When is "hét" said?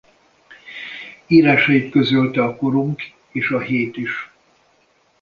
3.59-3.97